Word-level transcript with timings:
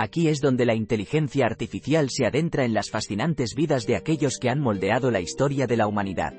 Aquí 0.00 0.28
es 0.28 0.40
donde 0.40 0.64
la 0.64 0.76
inteligencia 0.76 1.44
artificial 1.44 2.08
se 2.08 2.24
adentra 2.24 2.64
en 2.64 2.72
las 2.72 2.88
fascinantes 2.88 3.56
vidas 3.56 3.84
de 3.84 3.96
aquellos 3.96 4.38
que 4.38 4.48
han 4.48 4.60
moldeado 4.60 5.10
la 5.10 5.20
historia 5.20 5.66
de 5.66 5.76
la 5.76 5.88
humanidad. 5.88 6.34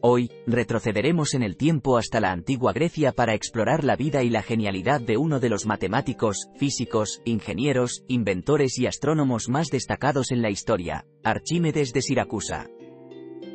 Hoy, 0.00 0.30
retrocederemos 0.46 1.34
en 1.34 1.42
el 1.42 1.58
tiempo 1.58 1.98
hasta 1.98 2.18
la 2.18 2.32
antigua 2.32 2.72
Grecia 2.72 3.12
para 3.12 3.34
explorar 3.34 3.84
la 3.84 3.94
vida 3.94 4.22
y 4.22 4.30
la 4.30 4.42
genialidad 4.42 5.02
de 5.02 5.18
uno 5.18 5.38
de 5.38 5.50
los 5.50 5.66
matemáticos, 5.66 6.48
físicos, 6.56 7.20
ingenieros, 7.26 8.04
inventores 8.08 8.78
y 8.78 8.86
astrónomos 8.86 9.50
más 9.50 9.68
destacados 9.68 10.30
en 10.30 10.40
la 10.40 10.48
historia, 10.48 11.04
Archímedes 11.22 11.92
de 11.92 12.00
Siracusa. 12.00 12.68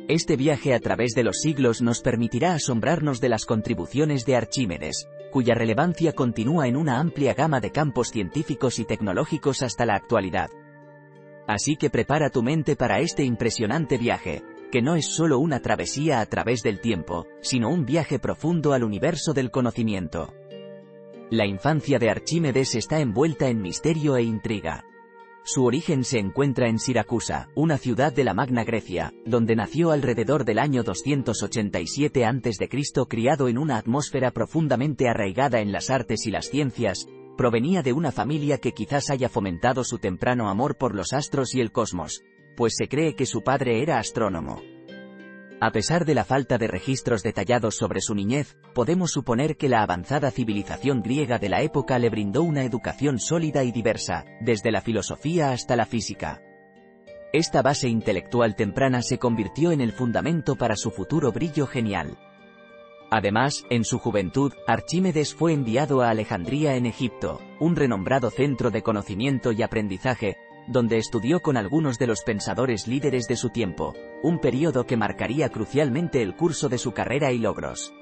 Este 0.06 0.36
viaje 0.36 0.74
a 0.74 0.80
través 0.80 1.14
de 1.14 1.24
los 1.24 1.40
siglos 1.40 1.82
nos 1.82 2.02
permitirá 2.02 2.54
asombrarnos 2.54 3.20
de 3.20 3.30
las 3.30 3.44
contribuciones 3.46 4.24
de 4.24 4.36
Archímedes, 4.36 5.08
cuya 5.30 5.54
relevancia 5.54 6.12
continúa 6.12 6.68
en 6.68 6.76
una 6.76 6.98
amplia 6.98 7.34
gama 7.34 7.60
de 7.60 7.70
campos 7.70 8.10
científicos 8.10 8.78
y 8.78 8.84
tecnológicos 8.84 9.62
hasta 9.62 9.86
la 9.86 9.94
actualidad. 9.94 10.50
Así 11.46 11.76
que 11.76 11.90
prepara 11.90 12.30
tu 12.30 12.42
mente 12.42 12.76
para 12.76 13.00
este 13.00 13.24
impresionante 13.24 13.96
viaje, 13.96 14.42
que 14.70 14.82
no 14.82 14.96
es 14.96 15.06
solo 15.06 15.38
una 15.38 15.60
travesía 15.60 16.20
a 16.20 16.26
través 16.26 16.62
del 16.62 16.80
tiempo, 16.80 17.26
sino 17.40 17.70
un 17.70 17.86
viaje 17.86 18.18
profundo 18.18 18.72
al 18.72 18.84
universo 18.84 19.32
del 19.32 19.50
conocimiento. 19.50 20.34
La 21.30 21.46
infancia 21.46 21.98
de 21.98 22.10
Archímedes 22.10 22.74
está 22.74 23.00
envuelta 23.00 23.48
en 23.48 23.60
misterio 23.60 24.16
e 24.16 24.22
intriga. 24.22 24.84
Su 25.50 25.64
origen 25.64 26.04
se 26.04 26.18
encuentra 26.18 26.68
en 26.68 26.78
Siracusa, 26.78 27.48
una 27.54 27.78
ciudad 27.78 28.12
de 28.12 28.22
la 28.22 28.34
Magna 28.34 28.64
Grecia, 28.64 29.14
donde 29.24 29.56
nació 29.56 29.92
alrededor 29.92 30.44
del 30.44 30.58
año 30.58 30.82
287 30.82 32.26
a.C. 32.26 32.68
criado 33.08 33.48
en 33.48 33.56
una 33.56 33.78
atmósfera 33.78 34.30
profundamente 34.30 35.08
arraigada 35.08 35.60
en 35.60 35.72
las 35.72 35.88
artes 35.88 36.26
y 36.26 36.30
las 36.30 36.50
ciencias, 36.50 37.06
provenía 37.38 37.82
de 37.82 37.94
una 37.94 38.12
familia 38.12 38.58
que 38.58 38.72
quizás 38.72 39.08
haya 39.08 39.30
fomentado 39.30 39.84
su 39.84 39.96
temprano 39.96 40.50
amor 40.50 40.76
por 40.76 40.94
los 40.94 41.14
astros 41.14 41.54
y 41.54 41.62
el 41.62 41.72
cosmos, 41.72 42.22
pues 42.54 42.74
se 42.76 42.86
cree 42.86 43.14
que 43.14 43.24
su 43.24 43.40
padre 43.40 43.80
era 43.80 43.98
astrónomo. 43.98 44.60
A 45.60 45.72
pesar 45.72 46.04
de 46.04 46.14
la 46.14 46.24
falta 46.24 46.56
de 46.56 46.68
registros 46.68 47.24
detallados 47.24 47.76
sobre 47.76 48.00
su 48.00 48.14
niñez, 48.14 48.56
podemos 48.74 49.10
suponer 49.10 49.56
que 49.56 49.68
la 49.68 49.82
avanzada 49.82 50.30
civilización 50.30 51.02
griega 51.02 51.40
de 51.40 51.48
la 51.48 51.62
época 51.62 51.98
le 51.98 52.10
brindó 52.10 52.42
una 52.42 52.62
educación 52.62 53.18
sólida 53.18 53.64
y 53.64 53.72
diversa, 53.72 54.24
desde 54.40 54.70
la 54.70 54.82
filosofía 54.82 55.50
hasta 55.50 55.74
la 55.74 55.84
física. 55.84 56.40
Esta 57.32 57.60
base 57.60 57.88
intelectual 57.88 58.54
temprana 58.54 59.02
se 59.02 59.18
convirtió 59.18 59.72
en 59.72 59.80
el 59.80 59.92
fundamento 59.92 60.54
para 60.54 60.76
su 60.76 60.92
futuro 60.92 61.32
brillo 61.32 61.66
genial. 61.66 62.16
Además, 63.10 63.64
en 63.68 63.84
su 63.84 63.98
juventud, 63.98 64.52
Archímedes 64.66 65.34
fue 65.34 65.54
enviado 65.54 66.02
a 66.02 66.10
Alejandría 66.10 66.76
en 66.76 66.86
Egipto, 66.86 67.40
un 67.58 67.74
renombrado 67.74 68.30
centro 68.30 68.70
de 68.70 68.82
conocimiento 68.82 69.50
y 69.50 69.62
aprendizaje, 69.62 70.36
donde 70.68 70.98
estudió 70.98 71.40
con 71.40 71.56
algunos 71.56 71.98
de 71.98 72.06
los 72.06 72.22
pensadores 72.22 72.86
líderes 72.86 73.26
de 73.26 73.36
su 73.36 73.50
tiempo, 73.50 73.94
un 74.22 74.38
periodo 74.38 74.86
que 74.86 74.96
marcaría 74.96 75.48
crucialmente 75.48 76.22
el 76.22 76.36
curso 76.36 76.68
de 76.68 76.78
su 76.78 76.92
carrera 76.92 77.32
y 77.32 77.38
logros. 77.38 77.94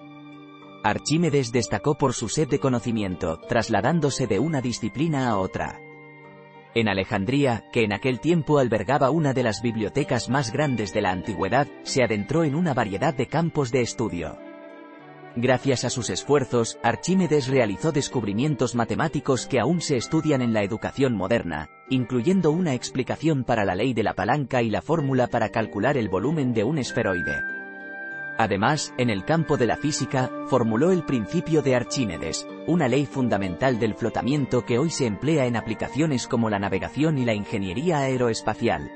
Archímedes 0.83 1.53
destacó 1.53 1.97
por 1.97 2.13
su 2.13 2.29
sed 2.29 2.49
de 2.49 2.59
conocimiento, 2.59 3.41
trasladándose 3.49 4.27
de 4.27 4.39
una 4.39 4.61
disciplina 4.61 5.29
a 5.29 5.39
otra. 5.39 5.81
En 6.75 6.89
Alejandría, 6.89 7.65
que 7.73 7.85
en 7.85 7.93
aquel 7.93 8.21
tiempo 8.21 8.59
albergaba 8.59 9.11
una 9.11 9.33
de 9.33 9.43
las 9.43 9.63
bibliotecas 9.63 10.29
más 10.29 10.53
grandes 10.53 10.93
de 10.93 11.01
la 11.01 11.11
antigüedad, 11.11 11.67
se 11.85 12.03
adentró 12.03 12.45
en 12.45 12.55
una 12.55 12.75
variedad 12.75 13.15
de 13.15 13.27
campos 13.27 13.73
de 13.73 13.81
estudio. 13.81 14.39
Gracias 15.37 15.85
a 15.85 15.91
sus 15.91 16.11
esfuerzos, 16.11 16.79
Archímedes 16.83 17.49
realizó 17.49 17.93
descubrimientos 17.93 18.75
matemáticos 18.75 19.47
que 19.47 19.59
aún 19.61 19.81
se 19.81 19.97
estudian 19.97 20.41
en 20.41 20.53
la 20.53 20.63
educación 20.63 21.15
moderna, 21.15 21.71
incluyendo 21.89 22.51
una 22.51 22.75
explicación 22.75 23.45
para 23.45 23.65
la 23.65 23.75
ley 23.75 23.95
de 23.95 24.03
la 24.03 24.15
palanca 24.15 24.63
y 24.63 24.71
la 24.71 24.83
fórmula 24.83 25.27
para 25.27 25.51
calcular 25.51 25.97
el 25.97 26.09
volumen 26.09 26.53
de 26.53 26.65
un 26.65 26.79
esferoide. 26.79 27.43
Además, 28.39 28.93
en 28.99 29.09
el 29.09 29.25
campo 29.25 29.57
de 29.57 29.67
la 29.67 29.77
física, 29.77 30.31
formuló 30.49 30.93
el 30.93 31.05
principio 31.05 31.63
de 31.63 31.75
Archímedes, 31.75 32.47
una 32.67 32.87
ley 32.87 33.07
fundamental 33.07 33.79
del 33.79 33.95
flotamiento 33.95 34.67
que 34.67 34.79
hoy 34.79 34.91
se 34.91 35.07
emplea 35.07 35.47
en 35.47 35.57
aplicaciones 35.57 36.27
como 36.27 36.51
la 36.51 36.59
navegación 36.59 37.17
y 37.17 37.25
la 37.25 37.33
ingeniería 37.33 37.99
aeroespacial. 38.01 38.91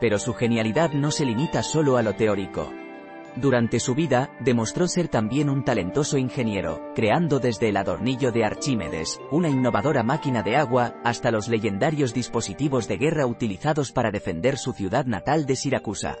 Pero 0.00 0.18
su 0.18 0.34
genialidad 0.34 0.92
no 0.92 1.10
se 1.10 1.26
limita 1.26 1.62
solo 1.62 1.96
a 1.96 2.02
lo 2.02 2.14
teórico. 2.14 2.72
Durante 3.36 3.78
su 3.78 3.94
vida, 3.94 4.30
demostró 4.40 4.88
ser 4.88 5.08
también 5.08 5.48
un 5.48 5.64
talentoso 5.64 6.18
ingeniero, 6.18 6.80
creando 6.94 7.38
desde 7.38 7.68
el 7.68 7.76
adornillo 7.76 8.32
de 8.32 8.44
Archímedes, 8.44 9.20
una 9.30 9.48
innovadora 9.48 10.02
máquina 10.02 10.42
de 10.42 10.56
agua, 10.56 10.94
hasta 11.04 11.30
los 11.30 11.46
legendarios 11.46 12.12
dispositivos 12.12 12.88
de 12.88 12.96
guerra 12.96 13.26
utilizados 13.26 13.92
para 13.92 14.10
defender 14.10 14.58
su 14.58 14.72
ciudad 14.72 15.06
natal 15.06 15.46
de 15.46 15.54
Siracusa. 15.54 16.16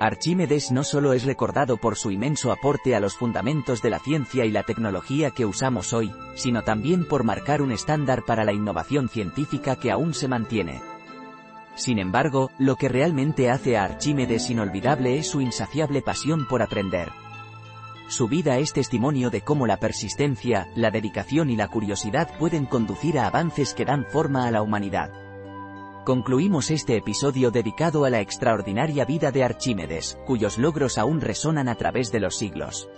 Archímedes 0.00 0.72
no 0.72 0.82
solo 0.82 1.12
es 1.12 1.24
recordado 1.24 1.76
por 1.76 1.96
su 1.96 2.10
inmenso 2.10 2.50
aporte 2.50 2.94
a 2.96 3.00
los 3.00 3.14
fundamentos 3.14 3.82
de 3.82 3.90
la 3.90 4.00
ciencia 4.00 4.44
y 4.44 4.50
la 4.50 4.64
tecnología 4.64 5.30
que 5.30 5.46
usamos 5.46 5.92
hoy, 5.92 6.12
sino 6.34 6.62
también 6.62 7.06
por 7.06 7.24
marcar 7.24 7.62
un 7.62 7.70
estándar 7.70 8.24
para 8.26 8.44
la 8.44 8.52
innovación 8.52 9.08
científica 9.08 9.76
que 9.76 9.92
aún 9.92 10.12
se 10.12 10.26
mantiene. 10.26 10.91
Sin 11.74 11.98
embargo, 11.98 12.50
lo 12.58 12.76
que 12.76 12.88
realmente 12.88 13.50
hace 13.50 13.76
a 13.76 13.84
Archímedes 13.84 14.50
inolvidable 14.50 15.18
es 15.18 15.28
su 15.28 15.40
insaciable 15.40 16.02
pasión 16.02 16.46
por 16.46 16.62
aprender. 16.62 17.08
Su 18.08 18.28
vida 18.28 18.58
es 18.58 18.74
testimonio 18.74 19.30
de 19.30 19.40
cómo 19.40 19.66
la 19.66 19.78
persistencia, 19.78 20.68
la 20.74 20.90
dedicación 20.90 21.48
y 21.48 21.56
la 21.56 21.68
curiosidad 21.68 22.28
pueden 22.38 22.66
conducir 22.66 23.18
a 23.18 23.26
avances 23.26 23.72
que 23.72 23.86
dan 23.86 24.04
forma 24.04 24.46
a 24.46 24.50
la 24.50 24.60
humanidad. 24.60 25.10
Concluimos 26.04 26.70
este 26.70 26.96
episodio 26.96 27.50
dedicado 27.50 28.04
a 28.04 28.10
la 28.10 28.20
extraordinaria 28.20 29.04
vida 29.04 29.30
de 29.30 29.44
Archímedes, 29.44 30.18
cuyos 30.26 30.58
logros 30.58 30.98
aún 30.98 31.20
resonan 31.20 31.68
a 31.68 31.76
través 31.76 32.12
de 32.12 32.20
los 32.20 32.36
siglos. 32.36 32.88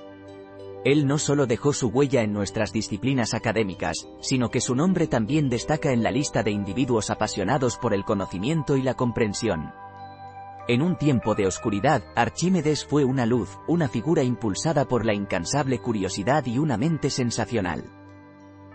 Él 0.84 1.06
no 1.06 1.16
solo 1.16 1.46
dejó 1.46 1.72
su 1.72 1.88
huella 1.88 2.22
en 2.22 2.34
nuestras 2.34 2.70
disciplinas 2.70 3.32
académicas, 3.32 4.06
sino 4.20 4.50
que 4.50 4.60
su 4.60 4.74
nombre 4.74 5.06
también 5.06 5.48
destaca 5.48 5.92
en 5.92 6.02
la 6.02 6.10
lista 6.10 6.42
de 6.42 6.50
individuos 6.50 7.08
apasionados 7.08 7.78
por 7.78 7.94
el 7.94 8.04
conocimiento 8.04 8.76
y 8.76 8.82
la 8.82 8.92
comprensión. 8.92 9.72
En 10.68 10.82
un 10.82 10.96
tiempo 10.96 11.34
de 11.34 11.46
oscuridad, 11.46 12.02
Archímedes 12.14 12.84
fue 12.84 13.04
una 13.04 13.24
luz, 13.24 13.58
una 13.66 13.88
figura 13.88 14.22
impulsada 14.22 14.86
por 14.86 15.06
la 15.06 15.14
incansable 15.14 15.78
curiosidad 15.78 16.44
y 16.44 16.58
una 16.58 16.76
mente 16.76 17.08
sensacional. 17.08 17.84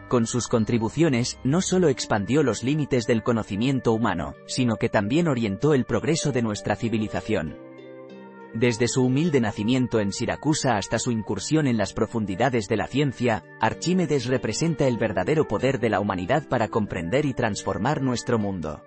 Con 0.08 0.26
sus 0.26 0.48
contribuciones, 0.48 1.38
no 1.44 1.62
solo 1.62 1.90
expandió 1.90 2.42
los 2.42 2.64
límites 2.64 3.06
del 3.06 3.22
conocimiento 3.22 3.94
humano, 3.94 4.34
sino 4.48 4.78
que 4.78 4.90
también 4.90 5.28
orientó 5.28 5.76
el 5.76 5.86
progreso 5.86 6.32
de 6.32 6.42
nuestra 6.42 6.76
civilización. 6.76 7.69
Desde 8.54 8.88
su 8.88 9.04
humilde 9.04 9.40
nacimiento 9.42 10.00
en 10.00 10.12
Siracusa 10.12 10.78
hasta 10.78 10.98
su 10.98 11.12
incursión 11.12 11.68
en 11.68 11.78
las 11.78 11.94
profundidades 11.94 12.68
de 12.68 12.78
la 12.78 12.88
ciencia, 12.88 13.44
Archímedes 13.60 14.26
representa 14.26 14.88
el 14.88 14.98
verdadero 14.98 15.48
poder 15.48 15.80
de 15.80 15.90
la 15.90 16.00
humanidad 16.00 16.48
para 16.48 16.68
comprender 16.68 17.26
y 17.26 17.34
transformar 17.34 18.02
nuestro 18.02 18.40
mundo. 18.40 18.82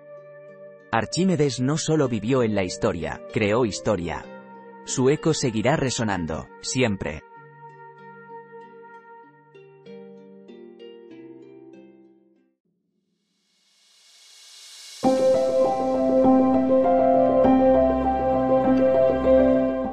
Archímedes 0.91 1.59
no 1.59 1.77
solo 1.77 2.09
vivió 2.09 2.43
en 2.43 2.55
la 2.55 2.63
historia, 2.63 3.21
creó 3.31 3.65
historia. 3.65 4.25
Su 4.85 5.09
eco 5.09 5.33
seguirá 5.33 5.77
resonando, 5.77 6.47
siempre. 6.61 7.23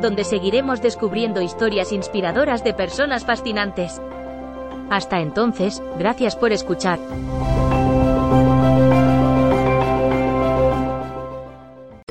donde 0.00 0.24
seguiremos 0.24 0.80
descubriendo 0.80 1.40
historias 1.42 1.92
inspiradoras 1.92 2.64
de 2.64 2.74
personas 2.74 3.24
fascinantes. 3.24 4.00
Hasta 4.90 5.20
entonces, 5.20 5.82
gracias 5.98 6.36
por 6.36 6.52
escuchar. 6.52 6.98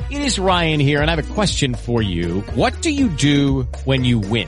It 0.10 0.22
is 0.22 0.40
Ryan 0.40 0.80
here 0.80 1.02
and 1.02 1.10
I 1.10 1.16
have 1.16 1.20
a 1.20 1.34
question 1.34 1.76
for 1.76 2.02
you. 2.02 2.44
What 2.56 2.74
do 2.82 2.90
you 2.90 3.10
do 3.10 3.68
when 3.86 4.06
you 4.06 4.20
win? 4.20 4.48